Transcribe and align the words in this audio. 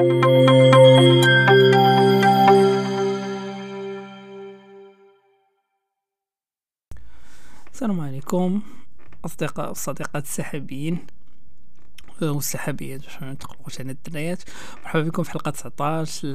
السلام 0.00 0.20
عليكم 8.00 8.62
أصدقاء 9.24 9.70
الصديقات 9.70 10.24
السحابيين. 10.24 10.98
والسحابيات 12.22 13.00
باش 13.00 13.22
ما 13.22 13.32
نتقلقوش 13.32 13.80
على 13.80 13.92
الدريات 13.92 14.42
مرحبا 14.82 15.02
بكم 15.02 15.22
في 15.22 15.30
حلقة 15.30 15.50
19 15.50 16.28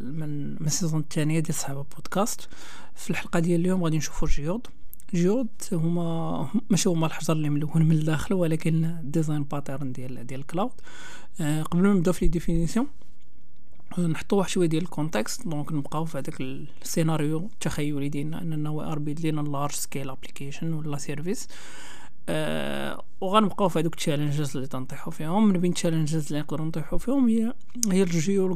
من 0.00 0.56
ال 0.66 0.71
saison 0.71 1.00
الثانية 1.00 1.40
ديال 1.40 1.54
صحابة 1.54 1.84
بودكاست. 1.96 2.48
في 2.94 3.10
الحلقة 3.10 3.40
ديال 3.40 3.60
اليوم 3.60 3.84
غادي 3.84 3.96
نشوفوا 3.96 4.28
ال 4.28 4.33
Geode، 4.33 4.66
Geode 5.14 5.48
هما 5.72 6.48
ماشي 6.70 6.88
هما 6.88 7.06
الحجر 7.06 7.32
اللي 7.32 7.50
ملون 7.50 7.82
من 7.82 7.92
الداخل 7.92 8.34
ولكن 8.34 8.96
design 9.04 9.44
pattern 9.44 9.92
ديال 9.92 10.26
ديال 10.26 10.40
ال 10.40 10.45
cloud 10.45 10.72
أه 11.40 11.62
قبل 11.62 11.82
ما 11.82 11.92
نبداو 11.94 12.12
في 12.12 12.24
les 12.24 12.30
définitions 12.30 12.86
نحطو 13.98 14.36
واحد 14.36 14.50
شوية 14.50 14.68
ديال 14.68 14.82
ال 14.82 14.89
contexte 14.89 15.48
donc 15.48 15.72
نبقاو 15.72 16.04
في 16.04 16.18
هذاك 16.18 16.40
السيناريو 16.40 17.38
التخيلي 17.38 18.08
ديالنا 18.08 18.42
اننا 18.42 18.70
we 18.70 18.84
are 18.84 18.98
building 18.98 19.44
large 19.44 19.72
scale 19.72 20.10
application 20.10 20.72
ولا 20.72 20.98
service 20.98 21.48
أه 22.28 23.02
وغنبقاو 23.20 23.68
في 23.68 23.78
هذوك 23.78 23.92
ال 23.92 23.98
challenges 23.98 24.56
اللي 24.56 24.68
تنطيحو 24.68 25.10
فيهم. 25.10 25.48
من 25.48 25.58
بين 25.58 25.70
ال 25.70 25.75
challenges 25.75 26.26
اللي 26.26 26.40
نقدروا 26.40 26.66
نطيحو 26.66 26.98
فيهم 26.98 27.28
هي 27.28 27.52
هي 27.90 28.02
ال 28.02 28.14
geo 28.14 28.48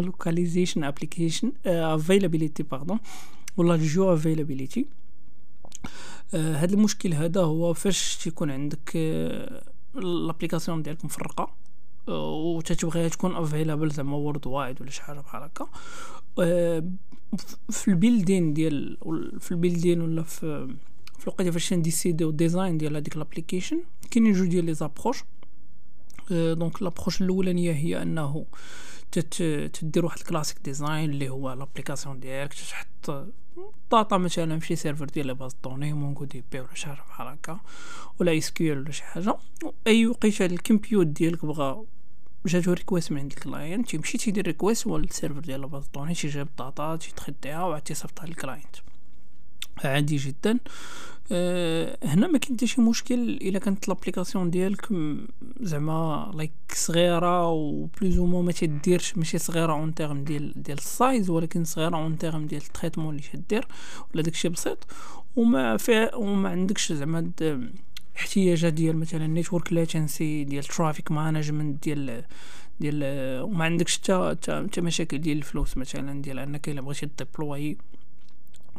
localization 0.00 0.84
application 0.84 1.52
availability 1.66 2.62
pardon 2.62 2.98
ولا 3.56 3.74
ال 3.74 3.84
geo 3.84 4.14
availability 4.14 4.86
هذا 6.34 6.74
المشكل 6.74 7.14
هذا 7.14 7.40
هو 7.40 7.74
فاش 7.74 8.16
تيكون 8.16 8.50
عندك 8.50 8.96
l'application 9.94 10.82
ديالك 10.82 11.04
مفرقة. 11.04 11.61
وتتبغيها 12.08 13.08
تكون 13.08 13.36
available 13.36 13.90
زعما 13.90 14.16
worldwide 14.16 14.80
ولا 14.82 14.90
شي 14.90 15.02
حاجة 15.02 15.20
بحال 15.20 15.42
هكا. 15.42 15.68
في 17.70 17.88
ال 17.88 17.95
building 17.95 18.52
ديال 18.52 18.98
في 19.40 19.52
ال 19.52 19.57
building 19.57 20.00
ولا 20.00 20.22
في 20.22 20.68
في 21.18 21.28
الوقت 21.28 21.48
فاش 21.48 21.72
نdécidيو 21.72 22.30
ال 22.30 22.37
design 22.37 22.78
ديال 22.78 22.96
هذيك 22.96 23.16
l'application 23.16 23.80
كاينين 24.10 24.32
جوج 24.32 24.48
ديال 24.48 24.64
les 24.64 24.74
approches 24.74 25.24
donc 26.30 26.82
l'approche 26.82 27.22
الأولانية 27.22 27.72
هي 27.72 28.02
أنه 28.02 28.46
تدير 29.12 30.04
واحد 30.04 30.18
ال 30.18 30.23
classic 30.23 30.58
design 30.64 31.10
اللي 31.10 31.28
هو 31.28 31.52
l'application 31.52 32.20
ديالك 32.20 32.54
تحط 32.54 33.26
data 33.92 34.16
مثلا 34.16 34.58
في 34.58 34.66
شي 34.66 34.76
server 34.76 35.04
ديال 35.04 35.26
les 35.26 35.34
bases 35.34 35.56
de 35.64 35.70
données 35.70 35.92
MongoDB 35.92 36.60
ولا 36.60 36.74
شي 36.74 36.86
حاجة 36.86 37.00
بحال 37.00 37.26
هكا 37.26 37.60
ولا 38.20 38.38
SQL 38.38 38.74
ولا 38.74 38.90
شي 38.90 39.02
حاجة. 39.04 39.36
أي 39.86 40.06
وقيته 40.06 40.46
ال 40.46 40.53
compute 40.53 41.06
ديالك 41.06 41.46
بغا 41.46 41.84
جاتو 42.46 42.72
request 42.72 43.12
من 43.12 43.18
عند 43.18 43.32
ال 43.32 43.40
client 43.40 43.88
تيمشي 43.88 44.18
تيدير 44.18 44.46
request 44.46 44.86
هو 44.86 44.96
ال 44.96 45.02
server 45.02 45.40
ديال 45.40 45.68
base 45.68 45.84
de 45.94 45.98
données 45.98 46.14
تيجيب 46.14 46.46
ال 46.46 46.56
data 46.56 46.96
تيتخديها 46.96 47.64
وعاد 47.64 47.82
تيصيفطها 47.82 48.26
لل 48.26 48.38
client 48.38 48.76
عادي 49.84 50.16
جدا. 50.16 50.58
أه 51.32 51.98
هنا 52.02 52.26
ما 52.26 52.38
كاين 52.38 52.56
حتى 52.56 52.66
شي 52.66 52.80
مشكل 52.80 53.30
إلا 53.30 53.58
كانت 53.58 53.88
l'application 53.88 54.50
ديالك 54.50 54.88
زعما 55.60 56.32
like 56.34 56.52
صغيرة 56.74 57.48
و 57.48 57.86
plus 57.86 58.18
أو 58.18 58.42
ما 58.42 58.52
تديرش 58.52 59.16
ماشي 59.16 59.38
صغيرة 59.38 59.72
en 59.72 59.94
termes 59.94 60.24
ديال 60.24 60.62
ديال 60.62 60.78
ال 60.78 60.88
size 60.88 61.30
ولكن 61.30 61.64
صغيرة 61.64 61.96
en 61.96 62.18
termes 62.18 62.46
ديال 62.46 62.62
ال 62.62 62.67
traitement 62.67 63.14
اللي 63.14 63.26
تدير 63.32 63.66
ولا 64.14 64.22
داكشي 64.22 64.48
بسيط. 64.48 64.78
وما 65.36 65.76
فيها 65.76 66.14
وما 66.14 66.48
عندكش 66.48 66.92
زعما 66.92 67.30
احتياجات 68.16 68.72
ديال 68.72 68.96
مثلا 68.96 69.26
network 69.26 69.72
latency 69.72 70.44
ديال 70.44 70.64
traffic 70.64 71.12
management 71.12 71.82
ديال 71.82 72.24
ديال 72.80 73.02
وما 73.42 73.64
عندكش 73.64 73.98
حتى 73.98 74.36
حتى 74.48 74.80
مشاكل 74.80 75.18
ديال 75.18 75.38
الفلوس 75.38 75.76
مثلا 75.76 76.22
ديال 76.22 76.38
أنك 76.38 76.68
إلا 76.68 76.80
بغيتي 76.80 77.08
deploy 77.18 77.76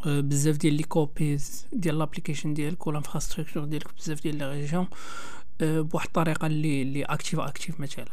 بزاف 0.05 0.57
ديال 0.57 0.73
les 0.73 0.83
copies 0.83 1.67
ديال 1.73 1.99
l'application 1.99 2.53
ديالك 2.53 2.87
ولا 2.87 2.97
infrastructure 2.97 3.65
ديالك 3.65 3.87
بزاف 3.97 4.23
ديال 4.23 4.35
les 4.35 4.51
régions 4.51 4.87
بواحد 5.61 6.07
الطريقة 6.07 6.47
اللي 6.47 6.81
اللي 6.81 7.03
active 7.03 7.39
active 7.39 7.79
مثلا. 7.79 8.11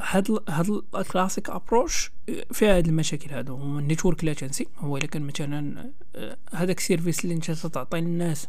هاد 0.00 0.38
هاد 0.48 0.82
ال 0.96 1.03
classic 1.03 1.50
approach 1.50 2.10
فيها 2.52 2.76
هاد 2.76 2.86
المشاكل 2.86 3.30
هادو. 3.30 3.54
هما 3.54 3.80
ال 3.80 3.85
network 3.85 4.24
latency 4.24 4.66
هو 4.78 4.96
إلا 4.96 5.06
كان 5.06 5.22
مثلا 5.22 5.90
هذاك 6.52 6.78
ال 6.78 6.84
service 6.84 7.24
اللي 7.24 7.34
أنت 7.34 7.50
تعطي 7.50 8.00
للناس 8.00 8.48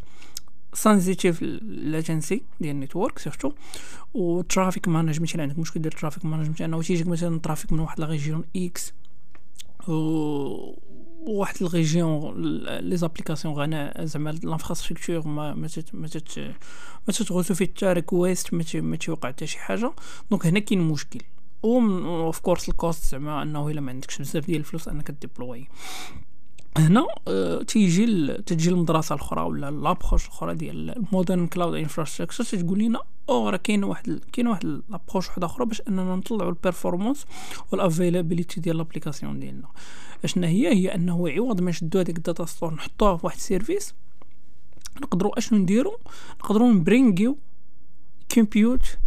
sensitive 0.74 1.42
latency 1.42 2.44
ديال 2.62 2.72
ال 2.72 2.78
network 2.78 3.20
surtout 3.20 3.52
و 4.14 4.42
traffic 4.42 4.88
management 4.88 5.36
الا 5.36 5.44
عندك 5.44 5.60
مشكل 5.60 5.82
ديال 5.82 5.94
ال 5.94 5.98
traffic 5.98 6.26
management 6.26 6.62
انه 6.62 6.82
تيجيك 6.82 7.08
مثلا 7.08 7.40
traffic 7.40 7.74
من 7.74 7.80
واحد 7.80 8.00
la 8.00 8.06
région 8.06 8.44
X 8.56 8.94
و 9.88 9.94
واحد 11.28 11.64
ال 11.64 11.75
région 11.75 12.42
les 12.80 12.98
applications 12.98 13.54
غانا 13.54 13.94
زعما 14.06 14.30
l'infrastructure 14.30 15.28
ما 15.28 15.54
ما 15.54 15.70
ما 15.94 16.10
ما 17.08 17.14
تتغوتو 17.14 17.54
فيه 17.54 17.66
حتى 17.66 17.94
request 17.94 18.54
ما 18.54 18.96
تيوقع 18.96 19.30
حتى 19.30 19.48
شي 19.48 19.60
حاجة. 19.60 19.94
donc 20.32 20.46
هنا 20.46 20.60
كاين 20.60 20.82
مشكل. 20.82 21.20
و 21.64 21.80
of 21.80 22.40
course 22.40 22.70
ال 22.70 22.78
cost 22.78 23.12
زعما 23.12 23.42
أنه 23.42 23.70
إلا 23.70 23.82
ما 23.82 23.92
عندكش 23.92 24.20
بزاف 24.20 24.46
ديال 24.46 24.60
الفلوس 24.60 24.88
أنك 24.88 25.12
deploy 25.12 25.68
هنا 26.78 27.08
آه 27.28 27.64
تيجي 27.64 28.28
تجي 28.34 28.70
المدرسة 28.70 29.16
الاخرى 29.16 29.42
ولا 29.42 29.72
l'approche 29.72 30.26
الاخرى 30.26 30.56
ديال 30.56 30.98
ال 30.98 31.05
modern 31.05 31.48
cloud 31.48 31.76
infrastructure 31.76 32.44
تقول 32.44 32.80
لنا 32.80 33.02
أو 33.30 33.50
راه 33.50 33.58
كاين 33.58 33.84
واحد 33.84 34.20
كاين 34.34 34.48
واحد 34.48 34.82
l'approche 34.90 35.28
واحدة 35.28 35.46
أخرى 35.46 35.66
باش 35.66 35.82
أننا 35.88 36.16
نطلعوا 36.16 36.50
ال 36.50 36.56
performance 36.56 37.26
وال 37.72 37.84
availability 37.84 38.62
ديال 38.62 38.78
l'application 38.78 39.40
ديالنا. 39.40 39.68
أشنا 40.24 40.48
هي؟ 40.48 40.68
هي 40.68 40.96
أنه 40.96 41.30
عوض 41.30 41.62
ما 41.62 41.70
نشدو 41.70 42.00
هذيك 42.00 42.18
ال 42.18 42.23
data 42.23 42.46
store 42.46 42.74
نحطوها 42.74 43.18
في 43.18 43.26
واحد 43.26 43.38
ال 43.38 43.45
service 43.45 43.94
نقدروا 45.02 45.38
أشنو 45.38 45.60
نديرو؟ 45.60 45.98
نقدروا 46.40 46.72
نbringيو 46.72 47.38
compute 48.36 48.98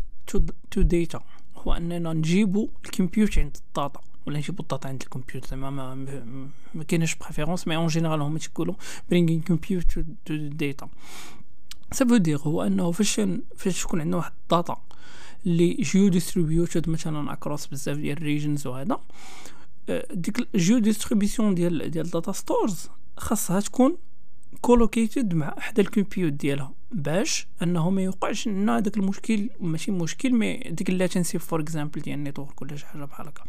to 0.70 0.82
data 0.82 1.20
هو 1.56 1.72
أننا 1.72 2.12
نجيبو 2.12 2.68
ال 2.84 2.91
compute 2.91 3.38
عند 3.38 3.56
ال 3.56 3.65
data 3.65 4.00
ولا 4.26 4.38
نجيبو 4.38 4.62
ال 4.62 4.68
data 4.68 4.88
عند 4.88 5.02
الكمبيوتر. 5.02 5.48
زعما 5.48 5.70
ما, 5.70 5.94
ما, 5.94 6.48
ما 6.74 6.84
كاينش 6.84 7.14
préférence 7.14 7.68
mais 7.68 7.76
en 7.76 7.86
général 7.86 8.20
هما 8.20 8.38
تيقولوا 8.38 8.74
bringing 9.10 9.40
compute 9.40 9.92
to 10.24 10.36
data 10.36 10.88
ça 11.92 12.04
veut 12.04 12.16
dire 12.16 12.38
هو 12.38 12.62
أنه 12.62 12.90
فاش 12.92 13.20
فاش 13.56 13.82
تكون 13.82 14.00
عندنا 14.00 14.16
واحد 14.16 14.32
ال 14.42 14.49
data 14.49 14.76
اللي 15.46 15.74
geo 15.74 16.08
distributed 16.08 16.88
مثلا 16.88 17.32
across 17.32 17.66
بزاف 17.66 17.96
ديال 17.96 18.16
ال 18.18 18.24
regions 18.24 18.66
وهذا 18.66 19.00
ديك 20.12 20.48
ال 20.54 20.60
géo 20.60 20.78
distribution 20.78 21.54
ديال 21.54 21.90
ديال 21.90 22.10
data 22.10 22.32
stores 22.32 22.88
خاصها 23.16 23.60
تكون 23.60 23.96
colocated 24.60 25.34
مع 25.34 25.54
احدى 25.58 25.80
ال 25.80 25.87
compute 25.87 26.32
ديالها 26.32 26.72
باش 26.92 27.46
أنه 27.62 27.90
ما 27.90 28.02
يوقعش 28.02 28.48
لنا 28.48 28.80
داك 28.80 28.96
المشكل 28.96 29.50
ماشي 29.60 29.90
مشكل 29.90 30.32
mais 30.32 30.56
ديك 30.56 30.90
ال 30.90 30.96
latency 30.96 31.38
for 31.38 31.60
example 31.60 32.00
ديال 32.00 32.18
ال 32.18 32.24
network 32.24 32.62
ولا 32.62 32.76
شي 32.76 32.86
حاجة 32.86 33.04
بحال 33.04 33.28
هكا. 33.28 33.44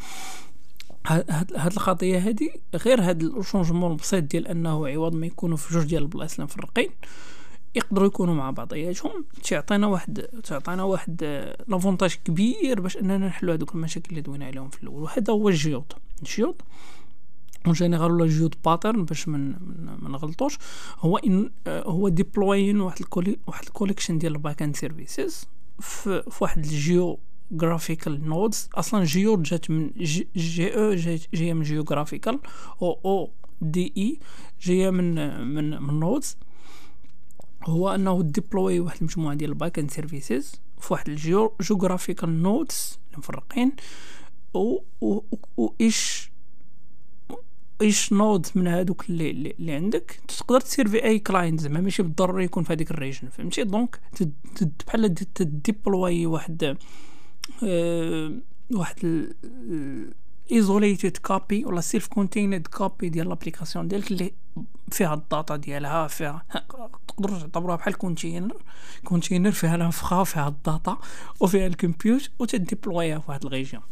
هاد 1.06 1.72
الخطية 1.72 2.28
هادي 2.28 2.62
غير 2.76 3.02
هاد 3.02 3.24
ال 3.24 3.30
changement 3.30 3.92
البسيط 3.92 4.24
ديال 4.24 4.48
أنه 4.48 4.88
عوض 4.88 5.16
ما 5.16 5.26
يكونوا 5.26 5.58
في 5.58 5.74
جوج 5.74 5.86
ديال 5.86 6.04
البلايص 6.04 6.34
اللي 6.34 6.44
مفرقين 6.44 6.90
يقدروا 7.76 8.08
يكونوا 8.08 8.36
مع 8.36 8.52
بعضياتهم 8.52 9.26
تعطينا 9.44 9.88
واحد 9.88 10.20
تعطينا 10.44 10.84
واحد 10.84 11.24
l'avantage 11.68 12.16
كبير 12.26 12.82
باش 12.82 12.98
أننا 12.98 13.18
نحلوا 13.18 13.54
هذوك 13.54 13.76
المشاكل 13.76 14.10
اللي 14.10 14.22
دوينا 14.22 14.46
عليهم 14.46 14.70
في 14.70 14.84
الأول. 14.84 15.04
وهذا 15.04 15.34
هو 15.34 15.50
ال 15.50 15.57
geode 15.57 15.94
ال 16.22 16.28
geode 16.28 16.62
en 17.66 17.74
général 17.74 18.12
ولا 18.12 18.28
geode 18.28 18.56
pattern 18.66 19.06
باش 19.06 19.28
من 19.28 19.50
ما 20.02 20.10
نغلطوش 20.10 20.58
هو 21.00 21.18
إن 21.18 21.52
هو 21.68 22.10
deploying 22.10 22.82
واحد 22.82 23.00
ال 23.00 23.06
colle 23.06 23.40
واحد 23.48 23.66
ال 23.66 23.71
collection 23.71 24.18
ديال 24.18 24.34
ال 24.34 24.62
back-end 24.62 24.76
services 24.76 25.48
في, 25.80 26.24
في 26.32 26.44
واحد 26.44 26.58
ال 26.66 27.20
geographical 27.52 28.30
nodes 28.30 28.70
أصلا 28.76 29.04
جيو 29.04 29.42
جات 29.42 29.72
من 29.72 29.92
جي, 29.98 30.78
أو 30.78 30.94
جاية 31.34 31.54
من 31.54 31.64
geographical 31.64 32.40
أو 32.82 33.00
أو 33.06 33.32
D 33.62 33.94
E 33.98 34.20
جاية 34.62 34.90
من 34.90 35.40
من 35.48 35.82
من 35.82 36.00
nodes 36.00 36.38
هو 37.64 37.90
أنه 37.90 38.22
deploy 38.24 38.80
واحد 38.80 38.98
المجموعة 38.98 39.36
ديال 39.36 39.50
ال 39.50 39.80
back-end 39.80 39.92
services 39.92 40.62
في 40.80 40.94
واحد 40.94 41.10
ال 41.10 41.56
geo 41.62 41.78
geographical 41.78 42.42
nodes 42.42 43.00
مفرقين 43.18 43.72
و 44.54 44.80
each 45.82 46.32
each 47.82 48.14
node 48.14 48.48
من 48.56 48.68
هادوك 48.68 49.10
اللي, 49.10 49.32
اللي 49.32 49.72
عندك؟ 49.72 50.20
تقدر 50.28 50.60
تسيرفي 50.60 51.04
أي 51.04 51.20
client 51.20 51.60
زعما 51.60 51.82
ماشي 51.82 52.04
بالضروري 52.04 52.44
يكون 52.44 52.64
في 52.64 52.74
هذيك 52.74 52.92
ال 52.92 52.97
region 52.97 53.30
فهمتي؟ 53.30 53.64
donc 53.64 54.00
بحال 54.88 55.16
تديبلوي 55.16 56.26
واحد 56.26 56.78
واحد 58.72 59.30
isolated 60.52 61.18
copy 61.18 61.66
ولا 61.66 61.82
self-contained 61.82 62.68
copy 62.68 63.10
ديال 63.10 63.30
l'application 63.30 63.88
ديالك 63.88 64.12
اللي 64.12 64.34
فيها 64.92 65.14
ال 65.14 65.22
data 65.22 65.56
ديالها 65.56 66.08
فيها 66.08 66.46
تقدروا 67.08 67.40
تعتبروها 67.40 67.76
بحال 67.76 67.94
container 67.94 68.64
container 69.04 69.52
فيها 69.52 69.76
ال 69.76 69.83
infra 69.83 70.20
وفيها 70.20 70.48
ال 70.48 70.58
data 70.58 70.98
وفيها 71.40 71.68
ال 71.68 71.76
compute 71.76 72.32
وتديبلويها 72.40 73.20
في 73.20 73.26
واحد 73.28 73.46
ال 73.46 73.50
région. 73.51 73.84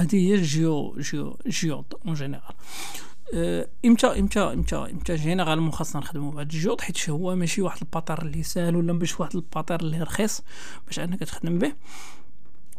هذه 0.00 0.16
هي 0.28 0.34
ال 0.34 0.43
geo 0.43 0.69
geo 0.69 0.96
geo 0.98 1.84
en 2.06 2.14
général 2.14 2.54
إمتى 3.84 4.06
إمتى 4.06 4.40
إمتى 4.40 4.76
إمتى 4.76 5.14
généralement 5.14 5.72
خاصنا 5.72 6.02
نخدمو 6.02 6.30
بهاد 6.30 6.52
ال 6.52 6.57
geode 6.57 6.80
حيت 6.80 7.10
هو 7.10 7.36
ماشي 7.36 7.62
واحد 7.62 7.80
ال 7.82 7.87
pattern 7.87 8.22
اللي 8.22 8.42
ساهل 8.42 8.76
ولا 8.76 8.92
ماشي 8.92 9.16
واحد 9.18 9.36
ال 9.36 9.42
pattern 9.42 9.80
اللي 9.80 10.02
رخيص 10.02 10.42
باش 10.86 10.98
أنك 10.98 11.20
تخدم 11.20 11.58
به. 11.58 11.72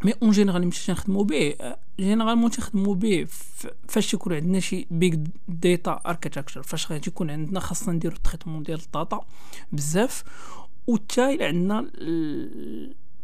mais 0.03 0.13
en 0.23 0.31
général 0.31 0.61
ملي 0.61 0.71
تنخدمو 0.71 1.23
به 1.23 1.55
généralement 1.99 2.51
تنخدمو 2.51 2.93
به 2.93 3.27
فاش 3.87 4.13
يكون 4.13 4.33
عندنا 4.33 4.59
شي 4.59 4.87
big 4.91 5.27
data 5.47 5.99
architecture 6.05 6.63
فاش 6.63 6.91
غادي 6.91 7.07
يكون 7.07 7.29
عندنا 7.29 7.59
خاصنا 7.59 7.93
نديرو 7.93 8.15
ال 8.15 8.20
traitement 8.20 8.63
ديال 8.63 8.79
ال 8.79 8.88
data 8.88 9.25
بزاف 9.71 10.23
و 10.87 10.95
حتى 10.95 11.33
إلا 11.33 11.45
عندنا 11.45 11.87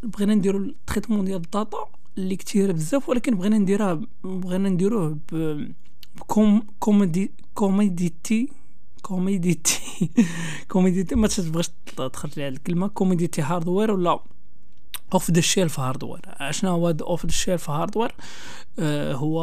بغينا 0.04 0.36
نديرو 0.36 0.58
ال 0.58 0.64
traitement 0.64 1.26
ديال 1.26 1.42
ال 1.42 1.49
data 1.49 1.78
اللي 2.18 2.36
كثيره 2.36 2.72
بزاف 2.72 3.10
ولكن 3.10 3.36
بغينا 3.36 3.58
نديرها 3.58 4.02
بغينا 4.24 4.70
نديروه 4.70 5.18
ب 5.32 5.68
com 6.28 6.64
commodi 6.80 7.32
commodity 7.54 8.50
commodity 9.02 10.10
commodity 10.68 11.16
ما 11.16 11.28
تبغيش 11.28 11.70
تخرج 11.98 12.40
على 12.40 12.48
الكلمة 12.48 12.88
commodity 12.88 13.42
hardware 13.42 13.92
ولا 13.92 14.20
off 15.14 15.32
the 15.32 15.42
shelf 15.42 15.80
hardware 15.80 16.22
اشنا 16.26 16.70
هو 16.70 16.90
off 16.90 17.26
the 17.26 17.32
shelf 17.32 17.70
hardware 17.70 18.12
هو 19.14 19.42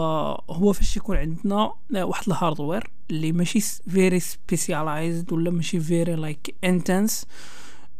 هو 0.50 0.72
فاش 0.72 0.96
يكون 0.96 1.16
عندنا 1.16 1.72
واحد 1.94 2.24
ال 2.26 2.33
hardware 2.33 2.90
اللي 3.10 3.32
ماشي 3.32 3.60
very 3.60 4.20
specialized 4.20 5.32
ولا 5.32 5.50
ماشي 5.50 5.80
very 5.80 6.14
like 6.14 6.54
intense 6.64 7.26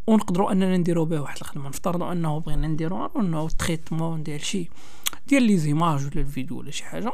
ونقدروا 0.07 0.53
أننا 0.53 0.77
نديرو 0.77 1.05
به 1.05 1.21
واحد 1.21 1.37
الخدمه 1.37 1.69
نفترضوا 1.69 2.13
أنه 2.13 2.41
بغينا 2.41 2.67
نديرو 2.67 3.07
أنه 3.07 3.49
traitement 3.49 4.23
ديال 4.23 4.45
شي 4.45 4.69
ديال 5.29 5.43
les 5.43 5.56
images 5.56 6.05
ولا 6.07 6.21
الفيديو 6.21 6.59
ولا 6.59 6.71
شي 6.71 6.85
حاجة 6.85 7.12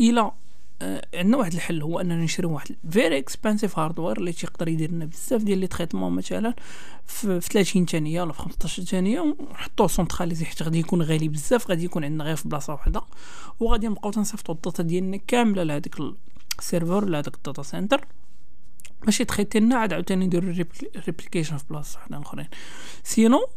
إلى 0.00 0.20
آه 0.20 0.34
عندنا 1.14 1.36
واحد 1.36 1.52
الحل 1.52 1.82
هو 1.82 2.00
اننا 2.00 2.16
نشري 2.16 2.46
واحد 2.46 2.76
very 2.90 3.18
expensive 3.18 3.78
hardware 3.78 4.18
اللي 4.18 4.32
تيقدر 4.32 4.68
يدير 4.68 4.90
لنا 4.90 5.04
بزاف 5.04 5.42
ديال 5.42 5.58
les 5.58 5.66
traitements 5.66 6.12
مثلا 6.12 6.54
في 7.06 7.40
30 7.40 7.86
ثانية 7.86 8.22
ولا 8.22 8.32
في 8.32 8.38
15 8.38 8.82
ثانية 8.82 9.20
ونحطوه 9.20 9.86
centralisé 9.86 10.44
حيت 10.44 10.62
غادي 10.62 10.78
يكون 10.78 11.02
غالي 11.02 11.28
بزاف 11.28 11.70
غادي 11.70 11.84
يكون 11.84 12.04
عندنا 12.04 12.24
غير 12.24 12.36
في 12.36 12.48
بلاصة 12.48 12.72
واحدة 12.72 13.02
وغادي 13.60 13.88
نبقاو 13.88 14.10
تنصيفطو 14.10 14.52
ال 14.52 14.58
data 14.58 14.82
ديالنا 14.82 15.16
كاملة 15.16 15.62
لهذاك 15.62 15.96
ال 16.58 16.64
serveur 16.64 17.04
لهذاك 17.04 17.34
ال 17.34 17.40
data 17.40 17.62
center 17.62 18.06
باش 19.04 19.20
يتخيتي 19.20 19.60
لنا 19.60 19.76
عاد 19.76 19.92
عاوتاني 19.92 20.26
نديرو 20.26 20.48
replication 21.06 21.56
في 21.56 21.64
بلاصة 21.70 21.98
وحدة 21.98 22.22
اخرين 22.22 22.46
sinon 23.04 23.48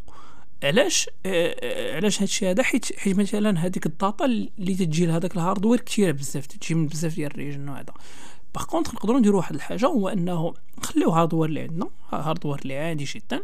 علاش 0.64 1.10
آه 1.26 1.96
علاش 1.96 2.22
هادشي 2.22 2.52
هذا؟ 2.52 2.64
حيت 2.64 3.00
حيت 3.00 3.18
مثلا 3.18 3.60
هذيك 3.60 3.86
ال 3.86 3.94
data 3.94 4.26
اللي 4.26 4.76
تجي 4.76 5.06
لهذاك 5.06 5.36
ال 5.36 5.41
hardware 5.41 5.80
كثيره 5.80 6.12
بزاف 6.12 6.46
تجي 6.46 6.76
من 6.76 6.88
بزاف 6.88 7.16
ديال 7.16 7.32
ال 7.32 7.37
region 7.37 7.70
وهذا. 7.70 7.94
par 8.56 8.66
contre 8.66 8.94
نقدروا 8.94 9.20
نديروا 9.20 9.38
واحد 9.38 9.56
الحاجة 9.56 9.86
هو 9.86 10.08
أنه 10.08 10.54
نخليو 10.78 11.10
hardware 11.10 11.50
اللي 11.50 11.62
عندنا 11.62 11.90
hardware 12.12 12.60
اللي 12.60 12.78
عادي 12.78 13.04
جدا. 13.04 13.44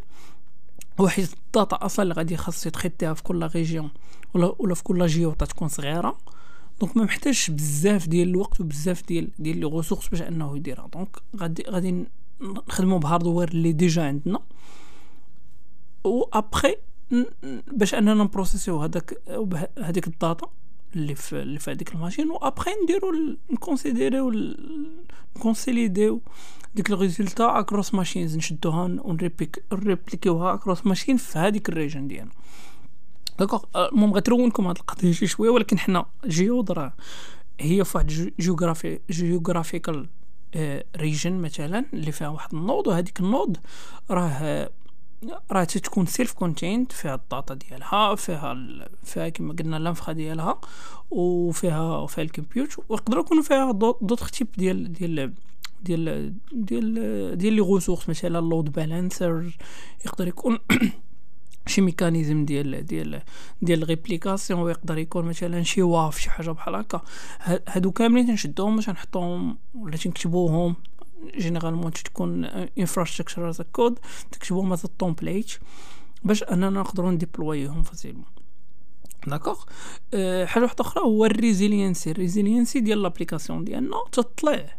وحيت 0.99 1.33
ال 1.33 1.44
data 1.44 1.85
أصلا 1.85 2.03
اللي 2.03 2.13
غادي 2.13 2.37
خاص 2.37 2.65
يتخيتيها 2.65 3.13
في 3.13 3.23
كل 3.23 3.47
région 3.55 3.89
ولا 4.33 4.55
ولا 4.59 4.75
في 4.75 4.83
كل 4.83 5.07
جيو 5.07 5.31
تكون 5.31 5.67
صغيرة. 5.67 6.17
donc 6.81 6.97
ما 6.97 7.03
محتاجش 7.03 7.49
بزاف 7.49 8.07
ديال 8.07 8.29
الوقت 8.29 8.61
وبزاف 8.61 9.07
ديال 9.07 9.29
ديال 9.39 9.57
les 9.57 9.65
ressources 9.65 10.07
باش 10.07 10.21
أنه 10.21 10.57
يديرها. 10.57 10.87
donc 10.87 11.17
غادي 11.37 11.63
غادي 11.69 12.05
نخدمو 12.41 12.99
ب 12.99 13.04
hardware 13.04 13.47
اللي 13.47 13.71
déjà 13.71 14.03
عندنا. 14.03 14.39
و 16.03 16.23
ابخي 16.33 16.75
باش 17.67 17.95
اننا 17.95 18.13
نبروسيسيو 18.13 18.81
هذاك 18.81 19.21
هذيك 19.79 20.07
ال 20.07 20.15
data 20.15 20.47
اللي 20.95 21.15
في 21.15 21.41
اللي 21.41 21.59
في 21.59 21.71
هذيك 21.71 21.93
ال 21.93 21.98
machine 21.98 22.29
و 22.31 22.35
ابخي 22.35 22.71
نديرو 22.83 23.11
نكونسيديريو 23.51 24.33
نكونسيليديو 25.37 26.21
ديك 26.75 26.91
ال 26.91 26.99
résultat 26.99 27.59
across 27.59 27.93
machines 27.93 28.37
نشدوها 28.37 28.83
ونريبليكيوها 29.71 30.53
across 30.53 30.85
machines 30.85 31.17
في 31.17 31.39
هذيك 31.39 31.69
ال 31.69 31.75
region 31.75 32.07
ديالنا. 32.07 32.31
d'accord 33.39 33.63
المهم 33.75 34.13
غترونكم 34.13 34.67
هاد 34.67 34.77
القضية 34.77 35.11
شي 35.11 35.27
شوية 35.27 35.49
ولكن 35.49 35.79
حنا 35.79 36.05
geode 36.25 36.71
راه 36.71 36.93
هي 37.59 37.83
فواحد 37.83 38.33
geographi 38.39 38.99
geographical 39.09 40.07
region 40.97 41.41
مثلا 41.41 41.85
اللي 41.93 42.11
فيها 42.11 42.29
واحد 42.29 42.53
ال 42.53 42.60
node 42.60 42.87
وهذيك 42.87 43.19
ال 43.19 43.27
node 43.27 43.57
راه 44.11 44.69
راه 45.51 45.63
تتكون 45.63 46.05
self-contained 46.05 46.91
فيها 46.91 47.15
ال 47.15 47.23
data 47.23 47.53
ديالها 47.53 48.15
فيها 48.15 48.51
ال... 48.51 48.87
فيها 49.03 49.29
كما 49.29 49.53
قلنا 49.53 49.77
ال 49.77 49.83
infra 49.83 50.13
ديالها 50.13 50.61
وفيها 51.11 51.97
وفيها 51.97 52.23
ال 52.23 52.29
compute 52.29 52.69
ويقدروا 52.89 53.23
يكونوا 53.23 53.43
فيها 53.43 53.71
d'autres 53.71 54.31
types 54.31 54.47
ديال 54.57 54.93
ديال 54.93 55.33
ديال 55.83 56.33
ديال 56.51 57.37
ديال 57.37 57.53
les 57.53 57.61
ressources 57.61 58.09
مثلا 58.09 58.37
load 58.37 58.71
balancer 58.71 59.57
يقدر 60.05 60.27
يكون 60.27 60.59
شي 61.67 61.81
mécanisme 61.81 62.45
ديال 62.45 62.85
ديال 62.85 63.21
ديال 63.61 63.87
réplication 63.87 64.59
ويقدر 64.59 64.97
يكون 64.97 65.25
مثلا 65.25 65.63
شي 65.63 65.81
WAF 65.81 66.19
شي 66.19 66.29
حاجة 66.29 66.51
بحال 66.51 66.75
هكا. 66.75 67.01
هادو 67.67 67.91
كاملين 67.91 68.27
تنشدوهم 68.27 68.75
باش 68.75 68.89
نحطوهم 68.89 69.57
ولا 69.75 69.97
تنكتبوهم. 69.97 70.75
généralement 71.37 71.91
تكون 71.91 72.45
infrastructure 72.45 73.49
as 73.49 73.61
code 73.61 73.99
تكتبوهم 74.31 74.69
مثلا 74.69 74.91
template 74.99 75.51
باش 76.23 76.43
اننا 76.43 76.69
نقدروا 76.69 77.11
نديبلويهم 77.11 77.83
facilement. 77.83 78.25
d'accord 79.27 79.63
أه 80.13 80.45
حاجة 80.45 80.63
واحدة 80.63 80.81
أخرى 80.81 81.03
هو 81.03 81.25
ال 81.25 81.32
resiliency. 81.32 82.11
ال 82.11 82.17
resiliency 82.17 82.79
ديال 82.79 83.01
l'application 83.01 83.63
ديالنا 83.63 83.97
تطلع. 84.11 84.77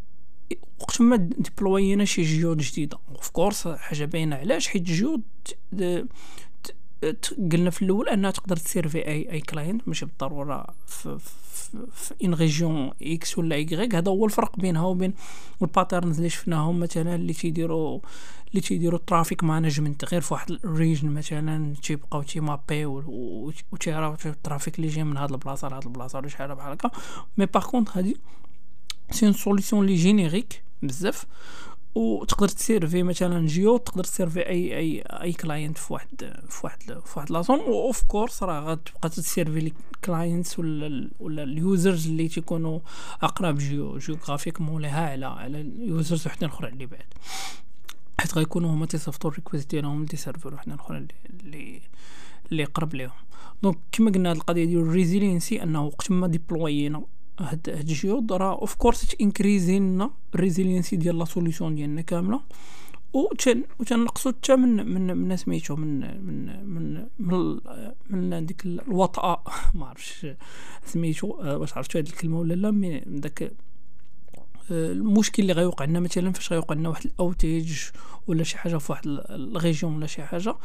وقت 0.81 1.01
ما 1.01 1.17
ديبلوينا 1.17 2.05
شي 2.05 2.23
geode 2.23 2.59
جديدة. 2.59 2.99
of 3.09 3.31
course 3.31 3.69
حاجة 3.69 4.05
باينة 4.05 4.37
علاش 4.37 4.69
حيت 4.69 4.83
geode 4.83 5.23
قلنا 7.53 7.71
في 7.71 7.83
الأول 7.83 8.09
أنها 8.09 8.31
تقدر 8.31 8.57
تسيرفي 8.57 9.07
اي 9.07 9.33
أي 9.33 9.41
client 9.41 9.89
ماشي 9.89 10.07
بالضرورة 10.07 10.67
في, 10.87 11.19
في, 11.93 12.15
une 12.25 12.35
région 12.35 12.91
X 13.03 13.39
ولا 13.39 13.57
Y 13.57 13.95
هذا 13.95 14.11
هو 14.11 14.25
الفرق 14.25 14.57
بينها 14.57 14.83
وبين 14.83 15.15
ال 15.63 15.69
patterns 15.69 16.17
اللي 16.17 16.31
شفناهم 16.31 16.81
مثلا 16.81 17.15
اللي 17.15 17.33
تيديروا 17.33 18.01
اللي 18.51 18.61
تيديروا 18.61 18.99
ال 18.99 19.04
traffic 19.05 19.45
management 19.45 20.05
غير 20.05 20.21
في 20.21 20.35
واحد 20.35 20.51
ال 20.51 20.59
region 20.59 21.09
مثلا 21.09 21.75
تيبقاو 21.83 22.23
تيمابي 22.23 22.85
وتيعرفوا 23.73 24.31
ال 24.31 24.37
traffic 24.37 24.77
اللي 24.79 24.89
جاي 24.89 25.05
من 25.05 25.17
هاد 25.17 25.31
البلاصة 25.31 25.69
لهاد 25.69 25.85
البلاصة 25.85 26.19
ولا 26.19 26.29
شي 26.29 26.37
حاجة 26.37 26.55
بحال 26.55 26.73
هكا. 26.73 26.91
mais 27.39 27.47
par 27.47 27.67
contre 27.67 27.89
هادي 27.91 28.17
c'est 29.11 29.27
une 29.27 29.35
solution 29.35 29.87
لي 29.87 29.95
générique 29.95 30.63
بزاف. 30.83 31.27
وتقدر 31.95 32.49
تسيرفي 32.49 33.03
مثلا 33.03 33.47
جيو 33.47 33.77
تقدر 33.77 34.05
تسيرفي 34.05 34.41
أي 34.41 34.79
أي 34.79 35.01
أي 35.01 35.33
client 35.33 35.79
في 35.79 35.93
واحد 35.93 36.09
في 36.49 36.61
واحد 36.65 36.83
في 36.83 37.13
واحد 37.17 37.31
لاصون 37.31 37.61
of 37.61 38.03
course 38.03 38.43
راه 38.43 38.61
غتبقى 38.61 39.09
تسيرفي 39.09 39.61
les 39.61 39.73
clients 40.05 40.59
ولا 40.59 41.11
ولا 41.21 41.43
ال 41.43 41.53
users 41.53 42.07
اللي 42.07 42.29
تيكونوا 42.29 42.81
أقرب 43.23 43.59
géo 43.59 43.99
géographiquement 43.99 44.61
لها 44.61 45.11
على 45.11 45.27
على 45.27 45.61
ال 45.61 45.72
users 45.72 46.27
وحدين 46.27 46.49
أخرين 46.49 46.73
اللي 46.73 46.87
بعد. 46.87 47.05
حيت 48.21 48.35
غيكونوا 48.39 48.71
هما 48.71 48.87
تيصيفطوا 48.87 49.31
ال 49.31 49.36
request 49.36 49.71
ديالهم 49.71 50.03
ل 50.03 50.06
des 50.06 50.17
serveurs 50.17 50.55
وحدين 50.55 50.75
أخرين 50.75 51.09
اللي 51.31 51.81
اللي 52.53 52.65
قرب 52.65 52.95
ليهم. 52.95 53.11
donc 53.63 53.79
كما 53.93 54.11
قلنا 54.11 54.31
هاد 54.31 54.37
القضية 54.37 54.65
ديال 54.65 54.81
ال 54.81 54.88
resiliency 54.88 55.63
أنه 55.63 55.85
وقت 55.85 56.11
ما 56.11 56.27
ديبلوينا 56.27 57.03
هاد 57.41 57.69
هاد 57.69 57.89
ال 57.89 57.96
geode 57.96 58.33
راه 58.33 58.53
of 58.53 58.75
course 58.75 59.07
تنكريزي 59.07 59.79
لنا 59.79 60.11
ال 60.35 60.40
resiliency 60.40 60.97
ديال 60.97 61.19
la 61.19 61.25
solution 61.25 61.75
ديالنا 61.75 62.01
كاملة. 62.01 62.41
و 63.13 63.27
تنقصوا 63.87 64.33
حتى 64.33 64.57
من 64.57 64.87
من 64.87 65.17
من 65.17 65.37
سميتو 65.37 65.77
من 65.77 66.01
من 66.27 66.67
من 66.67 67.07
من, 67.19 67.61
من 68.11 68.47
ديك 68.47 68.67
الوطأة. 68.67 69.43
ما 69.75 69.87
عرفتش 69.87 70.27
سميتو 70.87 71.27
واش 71.29 71.77
عرفتو 71.77 71.99
هاد 71.99 72.07
الكلمة 72.07 72.39
ولا 72.39 72.55
لا 72.55 72.71
من 72.71 73.21
داك 73.21 73.53
المشكل 74.73 75.43
اللي 75.43 75.53
غيوقع 75.53 75.85
لنا 75.85 76.01
مثلا 76.01 76.33
فاش 76.33 76.53
غيوقع 76.53 76.75
لنا 76.75 76.89
واحد 76.89 77.05
ال 77.05 77.14
outage 77.14 77.73
ولا 78.27 78.45
شي 78.45 78.59
حاجة 78.59 78.77
في 78.77 78.93
واحد 78.93 79.07
ال 79.07 79.20
région 79.20 79.97
ولا 79.97 80.07
شي 80.07 80.23
حاجة 80.23 80.57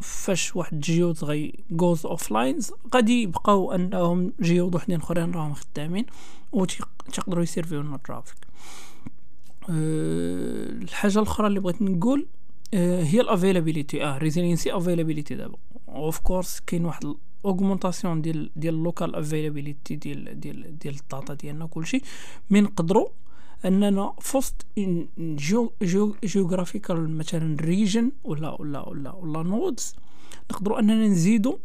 فاش 0.00 0.56
واحد 0.56 0.80
geode 0.80 1.24
غي 1.24 1.64
goes 1.70 2.06
offline 2.06 2.72
غادي 2.94 3.22
يبقاو 3.22 3.72
أنهم 3.72 4.32
geode 4.40 4.74
وحدين 4.74 5.00
أخرين 5.00 5.30
راهم 5.30 5.54
خدامين 5.54 6.06
و 6.52 6.64
تقدروا 7.12 7.42
يسيرفيو 7.42 7.80
لنا 7.80 7.96
ال 7.96 8.00
traffic. 8.00 8.36
أه 9.70 10.68
الحاجة 10.68 11.18
الأخرى 11.18 11.46
اللي 11.46 11.60
بغيت 11.60 11.82
نقول 11.82 12.26
أه 12.74 13.02
هي 13.02 13.20
ال 13.20 13.26
availability. 13.26 14.04
آه 14.04 14.18
resiliency 14.18 14.76
availability 14.76 15.34
دابا. 15.34 15.56
of 15.88 16.18
course 16.18 16.60
كاين 16.66 16.84
واحد 16.84 17.14
augmentation 17.44 18.22
ديال 18.22 18.50
ديال 18.56 18.74
ال 18.74 18.81
local 18.81 19.14
availability 19.14 19.96
ديال 19.96 20.40
ديال 20.40 20.78
ديال 20.78 20.94
ال 20.94 21.02
data 21.02 21.34
ديالنا 21.34 21.66
كلشي 21.66 22.00
mais 22.50 22.60
نقدروا 22.60 23.08
أننا 23.64 24.14
فوسط 24.20 24.66
geographical 26.24 27.16
مثلا 27.16 27.56
region 27.60 28.12
ولا 28.24 28.60
ولا 28.60 28.88
ولا 28.88 29.12
ولا 29.12 29.42
nodes 29.42 29.94
نقدروا 30.50 30.78
أننا 30.80 31.06
نزيدو 31.08 31.58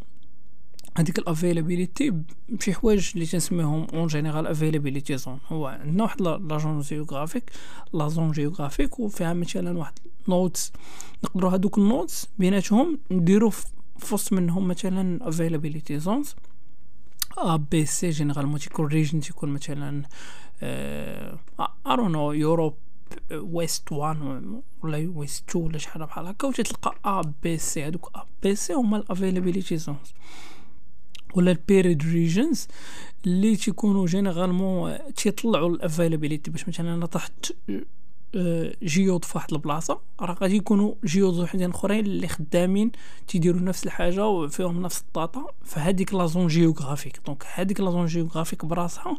هذيك 0.98 1.20
ال 1.20 1.27
availability 1.27 2.14
بشي 2.50 2.74
حوايج 2.74 3.12
اللي 3.14 3.26
تنسميهم 3.26 3.88
en 3.94 4.08
général 4.08 4.48
availability 4.48 5.18
zone 5.18 5.40
هو 5.48 5.68
عندنا 5.68 6.04
واحد 6.04 6.22
la 6.22 6.58
zone 6.58 6.82
géographique 6.82 7.52
la 7.94 8.08
zone 8.08 8.32
géographique 8.32 9.00
وفيها 9.00 9.34
مثلا 9.34 9.78
واحد 9.78 9.94
nodes 10.28 10.72
نقدروا 11.24 11.52
هذوك 11.52 11.78
ال 11.78 11.86
nodes 11.86 12.28
بيناتهم 12.40 13.00
نديرو 13.12 13.52
فوسط 14.00 14.34
منهم 14.34 14.68
مثلا 14.68 15.28
availability 15.30 16.00
zones 16.00 16.36
A 17.38 17.56
B 17.56 17.86
C 17.86 18.10
généralement 18.10 18.60
تيكون 18.60 18.86
region 18.86 19.20
تيكون 19.20 19.50
مثلا 19.50 20.04
I 21.88 21.92
don't 21.92 22.12
know 22.12 22.32
Europe 22.32 22.76
West 23.32 23.92
1 23.92 24.18
ولا 24.84 25.12
West 25.16 25.50
2 25.50 25.66
ولا 25.66 25.78
شحال 25.78 26.06
بحال 26.06 26.26
هكا 26.26 26.48
وتتلقى 26.48 26.96
A 27.06 27.22
B 27.44 27.58
C 27.58 27.84
هادوك 27.84 28.12
A 28.16 28.26
B 28.44 28.56
C 28.56 28.74
هما 28.74 28.98
ال 28.98 29.04
availability 29.04 29.78
zones 29.78 30.14
ولا 31.36 31.52
ال 31.52 31.59
paired 31.59 32.04
regions 32.04 32.68
اللي 33.26 33.56
تيكونوا 33.56 34.06
généralement 34.06 34.98
تيطلعوا 35.16 35.70
ال 35.70 35.76
availability 35.76 36.52
باش 36.52 36.68
مثلا 36.68 36.94
أنا 36.94 37.06
طحت 37.06 37.54
geode 38.84 39.26
في 39.26 39.38
واحد 39.38 39.54
البلاصة. 39.54 40.00
راه 40.22 40.34
غادي 40.34 40.56
يكونوا 40.56 40.94
geode 41.06 41.40
وحدين 41.40 41.70
أخرين 41.70 42.06
اللي 42.06 42.28
خدامين 42.28 42.92
تيديروا 43.28 43.62
نفس 43.62 43.86
الحاجة 43.86 44.28
وفيهم 44.28 44.82
نفس 44.82 45.02
ال 45.02 45.11
data 45.11 45.46
فهاديك 45.64 46.14
la 46.14 46.26
zone 46.26 46.48
géographique. 46.48 47.20
donc 47.26 47.44
هاديك 47.54 47.80
la 47.80 47.92
zone 47.92 48.06
géographique 48.06 48.66
براسها 48.66 49.18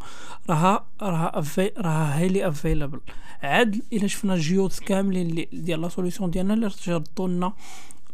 راها 0.51 0.87
راها 1.03 1.45
راها 1.79 2.19
highly 2.19 2.49
available 2.49 3.01
عاد 3.43 3.83
إلا 3.93 4.07
شفنا 4.07 4.35
ال 4.35 4.41
geode 4.41 4.73
كاملين 4.73 5.47
ديال 5.53 5.81
la 5.81 5.89
solution 5.89 6.31
ديالنا 6.31 6.55
اللي 6.55 6.71
تردوا 6.71 7.29
لنا 7.29 7.53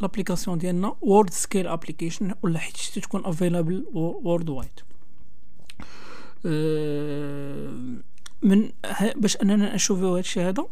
l'application 0.00 0.58
ديالنا 0.58 0.96
world 1.00 1.30
scale 1.30 1.66
application 1.66 2.34
ولا 2.42 2.58
حيت 2.58 2.76
تكون 2.76 3.24
available 3.24 3.86
worldwide 3.94 4.80
من 8.42 8.70
باش 9.16 9.36
أننا 9.36 9.74
نشوفوا 9.74 10.18
هادشي 10.18 10.40
هذا 10.40 10.66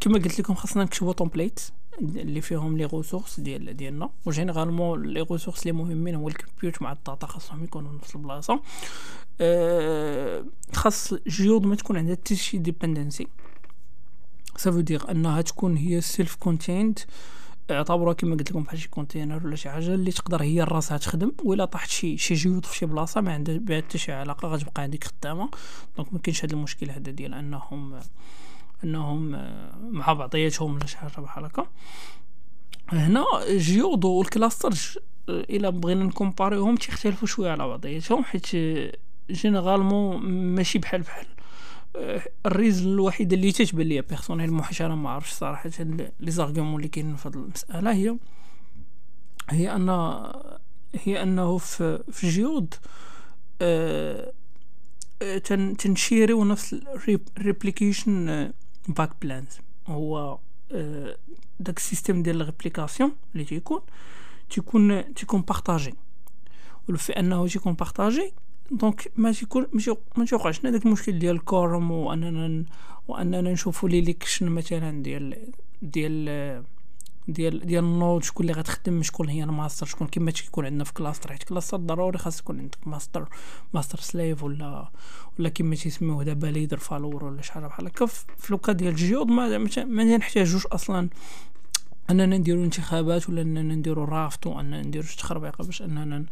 كما 0.00 0.14
قلت 0.18 0.40
لكم 0.40 0.54
خاصنا 0.54 0.84
نكتبوا 0.84 1.12
template 1.12 1.60
اللي 2.00 2.40
فيهم 2.40 2.76
les 2.76 2.84
ressources 2.84 3.40
ديال 3.40 3.76
ديالنا. 3.76 4.10
و 4.26 4.32
généralement 4.32 5.02
les 5.02 5.26
ressources 5.30 5.62
اللي 5.62 5.72
مهمين 5.72 6.14
هو 6.14 6.28
ال 6.28 6.35
compute 6.35 6.82
مع 6.82 6.92
ال 6.92 6.99
data 6.99 7.26
خاصهم 7.26 7.64
يكونوا 7.64 7.92
نفس 7.92 8.16
البلاصه 8.16 8.60
أه 9.40 10.44
خاص 10.72 11.14
geode 11.14 11.66
ما 11.66 11.74
تكون 11.76 11.96
عندها 11.96 12.14
حتى 12.14 12.36
شي 12.36 12.58
dependency 12.58 13.26
ça 14.56 14.64
veut 14.64 14.80
dire 14.80 15.10
أنها 15.10 15.42
تكون 15.42 15.76
هي 15.76 16.00
self 16.00 16.34
contained 16.34 16.98
اعتبروها 17.70 18.14
كما 18.14 18.36
قلت 18.36 18.50
لكم 18.50 18.62
بحال 18.62 18.78
شي 18.78 18.88
container 18.88 19.46
ولا 19.46 19.56
شي 19.56 19.70
حاجة 19.70 19.94
اللي 19.94 20.12
تقدر 20.12 20.42
هي 20.42 20.62
راسها 20.62 20.98
تخدم 20.98 21.32
ولا 21.44 21.64
طاحت 21.64 21.90
شي 21.90 22.16
شي 22.18 22.34
geode 22.34 22.66
في 22.66 22.76
شي 22.76 22.86
بلاصة 22.86 23.20
ما 23.20 23.32
عندها 23.32 23.76
حتى 23.76 23.98
شي 23.98 24.12
علاقة 24.12 24.48
غتبقى 24.48 24.82
عندك 24.82 25.04
خدامة. 25.04 25.50
donc 25.96 26.12
ما 26.12 26.18
كاينش 26.18 26.44
هذا 26.44 26.52
المشكل 26.52 26.90
هذا 26.90 27.10
ديال 27.10 27.34
أنهم 27.34 28.00
انهم 28.84 29.30
مع 29.80 30.12
بعضياتهم 30.12 30.74
ولا 30.74 30.86
شي 30.86 30.96
حاجة 30.96 31.20
بحال 31.20 31.44
هكا 31.44 31.66
هنا 32.88 33.24
geode 33.48 34.04
وال 34.04 34.25
cluster 34.25 35.00
إلا 35.28 35.70
بغينا 35.70 36.04
نكومباريوهم 36.04 36.76
تيختلفوا 36.76 37.28
شوية 37.28 37.50
على 37.50 37.68
بعضياتهم 37.68 38.24
حيت 38.24 38.46
généralement 39.30 40.16
ماشي 40.54 40.78
بحال 40.78 41.00
بحال. 41.02 41.26
ال 42.46 42.52
reason 42.52 42.88
الوحيده 42.88 43.36
اللي 43.36 43.52
تتبان 43.52 43.86
ليا 43.86 44.00
personnel 44.00 44.62
حيت 44.62 44.80
أنا 44.80 44.94
ما 44.94 45.10
عرفتش 45.10 45.32
صراحة 45.32 45.70
les 46.20 46.30
arguments 46.30 46.76
اللي 46.76 46.88
كاينين 46.88 47.16
في 47.16 47.28
هذه 47.28 47.34
المسألة 47.34 47.92
هي 47.92 48.16
هي 49.50 49.76
أن 49.76 49.88
هي 50.94 51.22
أنه 51.22 51.58
في 51.58 52.02
في 52.12 52.30
geode 52.30 52.74
أه 53.62 54.32
تنشيريو 55.78 56.44
نفس 56.44 56.74
ال 57.38 58.52
replication 58.88 59.10
backplane 59.22 59.58
هو 59.86 60.38
أه 60.72 61.16
داك 61.60 61.76
ال 61.76 61.82
système 61.82 62.22
ديال 62.22 62.40
ال 62.40 62.46
réplication 62.46 63.12
اللي 63.34 63.44
تيكون 63.44 63.80
تيكون 64.50 65.14
تيكون 65.14 65.40
partagé 65.40 65.94
ولو 66.88 66.98
انه 67.16 67.46
تيكون 67.46 67.72
partagé 67.72 68.32
donc 68.70 69.12
ما 69.16 69.32
تيكون 69.32 69.66
ما 70.16 70.24
تيوقعش 70.24 70.60
لنا 70.60 70.70
داك 70.70 70.86
المشكل 70.86 71.18
ديال 71.18 71.36
ال 71.36 71.44
quorum 71.44 71.90
واننا 71.90 72.64
واننا 73.08 73.52
نشوفوا 73.52 73.88
les 73.88 74.00
élections 74.00 74.48
مثلا 74.48 75.02
ديال 75.02 75.52
ديال 75.82 76.64
ديال 77.28 77.66
ديال 77.66 77.84
ال 77.84 77.92
node 77.92 78.24
شكون 78.24 78.48
اللي 78.48 78.60
غتخدم 78.60 79.02
شكون 79.02 79.28
هي 79.28 79.44
الماستر 79.44 79.86
شكون 79.86 80.06
كما 80.06 80.30
تيكون 80.30 80.64
عندنا 80.64 80.84
في 80.84 80.92
cluster 80.92 81.32
حيت 81.32 81.42
cluster 81.42 81.76
ضروري 81.76 82.18
خاص 82.18 82.40
يكون 82.40 82.58
عندك 82.60 82.88
master 82.88 83.28
master 83.74 83.98
slave 83.98 84.42
ولا 84.42 84.88
ولا 85.38 85.48
كما 85.48 85.74
تيسميوه 85.74 86.24
دابا 86.24 86.46
leader 86.46 86.78
follower 86.78 87.24
ولا 87.24 87.42
شحال 87.42 87.62
بحال 87.62 87.86
هكا. 87.86 88.06
في 88.06 88.50
le 88.50 88.59
cas 88.59 88.72
ديال 88.72 88.90
ال 88.90 88.96
geode 88.96 89.26
ما 89.26 89.58
ما 89.84 90.16
نحتاجوش 90.16 90.66
أصلا 90.66 91.08
أننا 92.10 92.36
نديرو 92.36 92.64
انتخابات 92.64 93.28
ولا 93.28 93.42
أننا 93.42 93.74
نديرو 93.74 94.04
raft 94.04 94.46
وأننا 94.46 94.82
نديرو 94.82 95.04
شي 95.06 95.16
تخربيقة 95.16 95.64
باش 95.64 95.82
أننا 95.82 96.24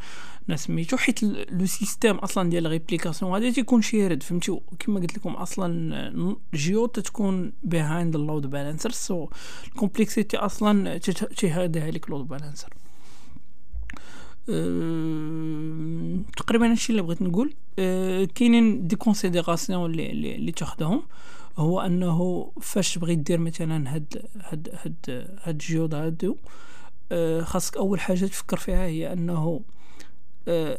نسميتو؟ 0.48 0.96
حيت 0.96 1.22
le 1.22 1.66
système 1.66 2.16
أصلا 2.16 2.50
ديال 2.50 2.66
réplication 2.66 3.32
غادي 3.32 3.52
تيكون 3.52 3.82
shared 3.82 4.22
فهمتي؟ 4.22 4.60
كما 4.78 5.00
قلت 5.00 5.16
لكم 5.16 5.30
أصلا 5.30 6.40
جيو 6.54 6.86
تتكون 6.86 7.52
behind 7.62 8.16
ال 8.16 8.22
load 8.22 8.46
balancer 8.46 8.90
so 8.90 9.28
ال 9.66 9.73
complexity 9.73 10.36
أصلا 10.36 10.98
تيهادها 11.36 11.90
لك 11.90 12.10
load 12.10 12.28
balancer 12.28 12.68
تقريبا 16.36 16.70
هادشي 16.70 16.92
اللي 16.92 17.02
بغيت 17.02 17.22
نقول. 17.22 17.54
أه 17.78 18.24
كاينين 18.24 18.86
des 18.86 18.96
considérations 18.96 19.90
اللي, 19.90 20.36
اللي 20.36 20.52
تاخذهم 20.52 21.02
هو 21.56 21.80
أنه 21.80 22.52
فاش 22.60 22.94
تبغي 22.94 23.14
دير 23.14 23.38
مثلا 23.38 23.94
هاد 23.94 24.28
هاد 24.40 24.68
هاد 24.72 24.96
هاد 25.42 25.48
ال 25.48 25.56
geode 25.56 25.94
هادو 25.94 26.36
آه 27.12 27.42
خاصك 27.42 27.76
أول 27.76 28.00
حاجة 28.00 28.26
تفكر 28.26 28.56
فيها 28.56 28.84
هي 28.86 29.12
أنه 29.12 29.60
آه 30.48 30.78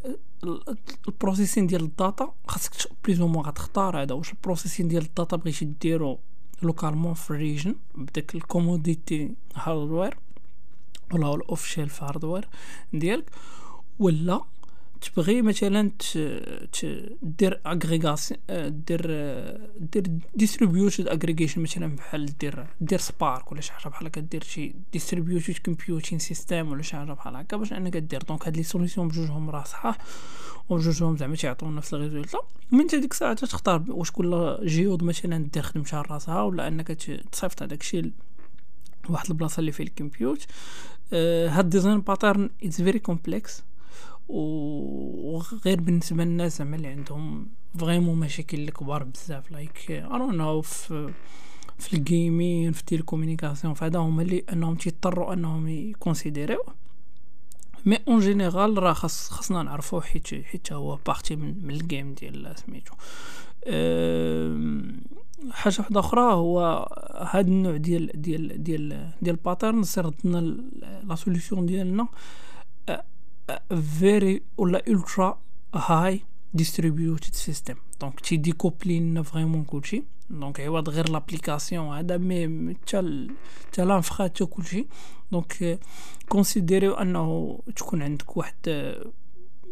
ال 1.07 1.13
processing 1.13 1.67
ديال 1.67 1.81
ال 1.81 1.92
data 1.92 2.33
خاصك 2.47 2.71
بليز 3.05 3.21
مو 3.21 3.41
غتختار 3.41 4.01
هذا 4.01 4.15
واش 4.15 4.31
ال 4.31 4.37
processing 4.37 4.88
ديال 4.87 5.03
ال 5.03 5.10
data 5.10 5.38
بغيتي 5.37 5.65
ديرو 5.65 6.19
localement 6.61 7.13
في 7.13 7.31
ال 7.31 7.38
region 7.38 7.75
بداك 7.95 8.35
ال 8.35 8.45
commodity 8.45 9.35
hardware 9.55 10.17
ولا 11.13 11.35
ال 11.35 11.43
off 11.43 11.67
shelf 11.67 12.03
hardware 12.03 12.47
ديالك 12.93 13.29
ولا 13.99 14.41
تبغي 15.01 15.41
مثلا 15.41 15.91
دير 17.22 17.62
agrégation 17.65 18.39
دير 18.88 19.01
دير 19.79 20.03
distributed 20.35 21.07
aggregation 21.07 21.61
مثلا 21.62 21.96
بحال 21.96 22.38
دير 22.38 22.67
دير 22.81 23.00
Spark 23.00 23.51
ولا 23.51 23.62
شي 23.62 23.72
حاجة 23.72 23.91
بحال 23.91 24.08
هكا 24.08 24.22
دير 24.22 24.43
شي 24.43 24.75
distributed 24.93 25.57
computing 25.57 26.19
system 26.19 26.71
ولا 26.72 26.81
شي 26.81 26.96
حاجة 26.96 27.13
بحال 27.13 27.36
هكا 27.36 27.58
باش 27.58 27.74
أنك 27.74 27.98
دير. 27.98 28.24
دونك 28.24 28.48
هاد 28.48 28.58
les 28.57 28.63
solutions 28.63 29.07
بجوجهم 29.08 29.50
راه 29.50 29.63
صحاح 29.63 29.98
وبجوجهم 30.70 31.17
زعما 31.17 31.36
تيعطيو 31.36 31.72
نفس 31.72 31.93
ال 31.93 31.99
résultat 31.99 32.39
من 32.72 32.88
ديك 32.88 33.12
الساعة 33.12 33.34
تختار 33.34 33.84
واش 33.88 34.12
كل 34.12 34.58
geode 34.65 35.03
مثلا 35.03 35.50
دير 35.53 35.63
خدمتها 35.63 36.01
راسها 36.01 36.41
ولا 36.41 36.67
أنك 36.67 36.88
تصيفط 37.31 37.63
هذاك 37.63 37.81
الشيء 37.81 38.12
واحد 39.10 39.29
البلاصة 39.29 39.60
اللي 39.60 39.72
فيه 39.72 39.84
ال 39.83 39.91
compute 39.91 40.45
هاد 41.13 41.70
design 41.69 42.01
pattern 42.01 42.50
it's 42.63 42.81
very 42.81 43.00
complex 43.00 43.63
وغير 44.31 45.81
بالنسبة 45.81 46.23
للناس 46.23 46.57
زعما 46.57 46.75
اللي 46.75 46.88
عندهم 46.88 47.47
vraiment 47.77 48.19
مشاكل 48.19 48.69
كبار 48.69 49.03
بزاف. 49.03 49.51
like 49.51 49.91
I 49.91 49.99
don't 49.99 50.38
know 50.38 50.61
في 50.61 51.13
في 51.79 51.93
ال 51.93 52.05
gaming 52.05 52.71
في 52.71 52.79
ال 52.79 52.85
télécommunication 52.85 53.73
فهذا 53.73 54.00
هما 54.00 54.21
اللي 54.21 54.43
أنهم 54.53 54.75
تيضطروا 54.75 55.33
أنهم 55.33 55.67
يكونسيديريو. 55.67 56.63
mais 57.85 57.97
en 58.07 58.19
général 58.19 58.83
راه 58.83 58.93
خاص 58.93 59.29
خاصنا 59.29 59.63
نعرفو 59.63 60.01
حيت 60.01 60.27
حيت 60.27 60.73
هو 60.73 61.00
partie 61.07 61.35
من, 61.35 61.65
من 61.65 61.71
ال 61.71 61.80
game 61.80 62.13
ديال 62.13 62.53
سميتو. 62.57 62.93
حاجة 65.51 65.75
واحدة 65.79 66.00
أخرى 66.00 66.33
هو 66.33 66.59
هاد 67.15 67.47
النوع 67.47 67.77
ديال 67.77 68.21
ديال 68.21 68.63
ديال 68.63 69.11
ديال 69.21 69.35
ال 69.35 69.41
pattern 69.41 69.83
سردنا 69.83 70.38
la 71.03 71.15
solution 71.15 71.65
ديالنا. 71.65 72.07
very 74.00 74.41
ولا 74.58 74.84
ultra 74.88 75.39
high 75.75 76.21
distributed 76.53 77.33
system 77.33 77.75
donc 78.01 78.19
تي 78.20 78.38
découpler 78.38 79.00
لنا 79.00 79.24
vraiment 79.23 79.63
كلشي 79.63 80.03
donc 80.29 80.59
عوض 80.60 80.89
غير 80.89 81.10
l'application 81.09 81.97
هذا 81.98 82.17
mais 82.17 82.75
حتى 82.75 83.27
حتى 83.67 83.86
l'infra 83.85 84.23
حتى 84.24 84.46
كلشي 84.46 84.88
donc 85.31 85.79
considérer 86.29 86.83
يو 86.83 86.93
انه 86.93 87.60
تكون 87.75 88.01
عندك 88.01 88.38
واحد 88.38 88.93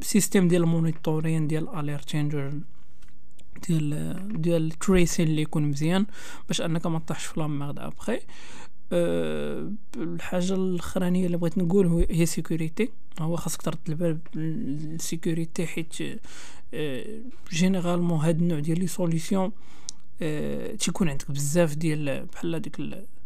système 0.01 0.47
ديال 0.47 0.63
ال 0.63 0.71
monitoring 0.71 1.47
ديال 1.47 1.69
alerting 1.75 2.53
ديال 3.67 4.41
ديال 4.41 4.67
ال 4.67 4.75
tracing 4.75 5.27
اللي 5.27 5.41
يكون 5.41 5.63
مزيان 5.63 6.05
باش 6.47 6.61
انك 6.61 6.85
ما 6.85 6.99
تطيحش 6.99 7.25
في 7.25 7.39
la 7.39 7.51
merde 7.51 7.79
après 7.79 8.19
أه 8.91 9.71
الحاجة 9.97 10.53
الأخرانية 10.53 11.25
اللي 11.25 11.37
بغيت 11.37 11.57
نقول 11.57 12.05
هي 12.09 12.25
sécurité 12.25 12.89
هو 13.19 13.35
خاصك 13.35 13.61
ترد 13.61 13.77
البال 13.89 14.19
بال 14.33 14.60
sécurité 14.60 15.67
حيت 15.67 15.95
أه 16.73 17.21
généralement 17.51 18.19
هاد 18.19 18.39
النوع 18.41 18.59
ديال 18.59 18.79
les 18.79 18.87
solutions 18.87 19.51
أه 20.21 20.75
تيكون 20.75 21.09
عندك 21.09 21.31
بزاف 21.31 21.75
ديال 21.75 22.25
بحال 22.25 22.55
هذيك 22.55 22.79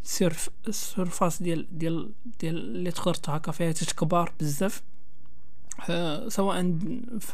ال 0.03 0.13
surf 0.13 0.49
ال 0.67 0.77
surface 0.77 1.43
ديال 1.43 1.67
ديال 1.71 2.11
ديال 2.39 2.55
اللي 2.55 2.91
تقدر 2.91 3.13
تهكا 3.13 3.51
فيها 3.51 3.71
تتكبر 3.71 4.31
بزاف. 4.39 4.81
آه، 5.89 6.29
سواء 6.29 6.77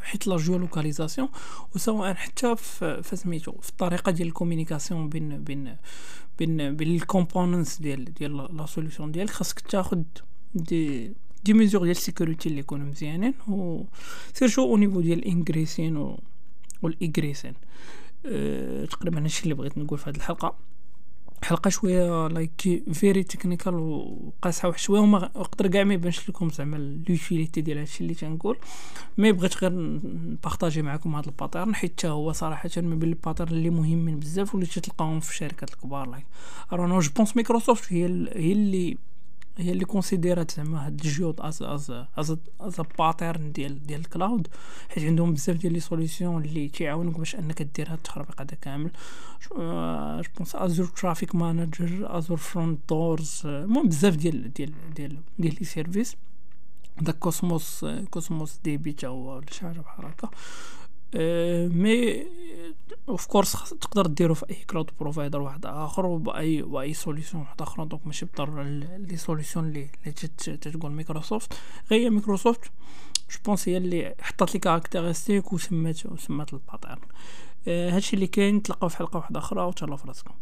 حيت 0.02 0.28
la 0.28 0.38
géolocalisation 0.38 1.30
وسواء 1.76 2.14
حتى 2.14 2.56
في 2.56 3.16
سميتو 3.16 3.52
في 3.52 3.70
الطريقة 3.70 4.12
ديال 4.12 4.28
ال 4.28 4.34
communication 4.34 5.10
بين 5.10 5.44
بين 5.44 5.78
بين 6.40 6.76
ديال 7.82 8.14
ديال 8.14 8.58
la 8.58 8.66
solution 8.66 9.12
ديالك 9.12 9.30
خاصك 9.30 9.60
تاخد 9.60 10.04
des 10.56 11.14
des 11.44 11.54
mesures 11.54 11.82
ديال 11.82 11.92
ال 11.92 11.98
sécurité 11.98 12.50
اللي 12.50 12.60
يكونوا 12.60 12.86
مزيانين 12.86 13.34
و 13.48 13.84
surtout 14.34 14.62
au 14.64 14.78
niveau 14.78 15.02
ديال 15.02 15.20
ال 15.20 15.27
ingressing 15.27 15.98
و 15.98 16.20
وال 16.82 16.95
egressing 16.95 17.54
أه 18.26 18.86
تقريبا 18.86 19.24
هادشي 19.24 19.44
اللي 19.44 19.54
بغيت 19.54 19.78
نقول 19.78 20.00
في 20.00 20.10
هذه 20.10 20.16
الحلقة. 20.16 20.56
حلقة 21.50 21.70
شوية 21.70 22.28
like 22.28 22.84
very 22.94 23.24
technical 23.24 23.74
وقاصحه 23.74 24.68
واحد 24.68 24.80
شوية 24.80 25.00
وما 25.00 25.32
نقدر 25.36 25.68
كاع 25.68 25.84
ما 25.84 25.94
يبانش 25.94 26.30
لكم 26.30 26.50
زعما 26.50 26.78
l'utilité 27.10 27.62
ديال 27.62 27.78
هادشي 27.78 28.04
اللي 28.04 28.14
تنقول. 28.14 28.58
mais 29.18 29.32
بغيت 29.32 29.58
غير 29.58 29.72
ن 29.74 29.86
partager 29.86 30.82
معكم 30.82 31.16
هذا 31.16 31.26
ال 31.26 31.32
pattern 31.32 31.76
حيت 31.76 32.06
هو 32.06 32.32
صراحة 32.32 32.70
من 32.78 33.00
بين 33.00 33.10
ال 33.10 33.15
pattern 33.15 33.52
اللي 33.52 33.70
مهمين 33.70 34.20
بزاف 34.20 34.56
واللي 34.56 34.68
تلقاهم 34.68 35.20
في 35.20 35.32
الشركات 35.32 35.70
الكبار 35.70 36.10
like 36.10 36.26
ارانا 36.74 37.00
je 37.00 37.12
pense 37.16 37.36
Microsoft 37.36 37.94
هي 37.94 38.06
هي 38.36 38.52
اللي 38.52 38.98
هي 39.58 39.72
اللي 39.72 39.86
considér 39.86 40.45
ات 40.45 40.52
زعما 40.52 40.86
هاد 40.86 41.02
ال 41.06 41.12
geode 41.12 41.42
as 41.42 41.64
as 41.64 41.92
as 42.18 42.38
as 42.62 42.82
pattern 43.00 43.52
ديال 43.52 43.84
ديال 43.84 44.00
ال 44.00 44.08
cloud 44.08 44.48
حيت 44.90 45.04
عندهم 45.04 45.34
بزاف 45.34 45.58
ديال 45.58 45.74
les 45.74 45.80
solutions 45.80 46.44
اللي 46.44 46.68
تيعاونوك 46.68 47.18
باش 47.18 47.36
أنك 47.36 47.62
دير 47.62 47.88
هاد 47.88 47.98
التخربيق 47.98 48.42
هذا 48.42 48.56
كامل. 48.62 48.92
je 50.22 50.30
pense 50.38 50.56
Azure 50.56 50.88
Traffic 50.88 51.36
Manager 51.36 52.18
Azure 52.18 52.38
Front 52.38 52.80
Door 52.90 53.42
المهم 53.46 53.88
بزاف 53.88 54.16
ديال 54.16 54.54
ديال 54.54 54.74
ديال 54.96 55.18
ديال 55.40 55.56
les 55.60 55.66
services 55.66 56.16
داك 57.02 57.20
Cosmos 57.20 57.86
Cosmos 58.10 58.60
DB 58.64 58.94
تا 58.94 59.08
هو 59.08 59.36
ولا 59.36 59.52
شي 59.52 59.62
حاجة 59.62 59.80
بحال 59.80 60.06
هكا. 60.06 60.30
mais 61.68 62.26
of 63.10 63.26
course 63.26 63.52
تقدر 63.70 64.08
ديرو 64.08 64.34
في 64.34 64.46
أي 64.50 64.56
cloud 64.56 64.90
provider 65.00 65.42
واحد 65.42 65.66
آخر 65.66 66.06
وباي 66.06 66.62
وأي 66.62 66.94
solution 66.94 67.44
واحد 67.44 67.62
أخرى 67.62 67.86
donc 67.86 68.08
ماشي 68.08 68.26
بالضرورة 68.26 68.64
les 68.64 69.18
solutions 69.18 69.66
اللي 69.66 69.88
تتقول 70.38 70.92
مايكروسوفت 70.92 71.54
غير 71.92 72.10
Microsoft 72.10 72.62
je 73.32 73.38
pense 73.46 73.70
هي 73.70 73.78
اللي 73.78 74.16
حطات 74.22 74.54
les 74.54 74.60
caractéristiques 74.60 75.54
وسمات 75.54 76.06
وسمات 76.06 76.54
ال 76.54 76.59
pattern. 76.59 77.02
هادشي 77.68 78.16
اللي 78.16 78.28
كاين 78.28 78.64
تلقاو 78.64 78.90
في 78.90 78.98
حلقة 78.98 79.18
واحدة 79.18 79.40
أخرى 79.40 79.62
وتهلاو 79.62 79.98
في 79.98 80.08
راسكم 80.08 80.34